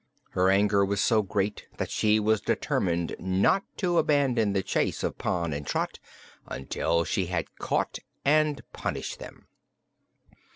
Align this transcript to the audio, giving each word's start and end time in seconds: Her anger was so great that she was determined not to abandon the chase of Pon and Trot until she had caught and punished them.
Her 0.31 0.49
anger 0.49 0.83
was 0.83 0.99
so 0.99 1.21
great 1.21 1.67
that 1.77 1.91
she 1.91 2.19
was 2.19 2.41
determined 2.41 3.15
not 3.19 3.61
to 3.77 3.99
abandon 3.99 4.51
the 4.53 4.63
chase 4.63 5.03
of 5.03 5.19
Pon 5.19 5.53
and 5.53 5.63
Trot 5.63 5.99
until 6.47 7.03
she 7.03 7.27
had 7.27 7.55
caught 7.59 7.99
and 8.25 8.63
punished 8.73 9.19
them. 9.19 9.45